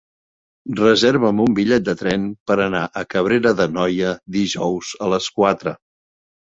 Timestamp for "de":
1.91-1.95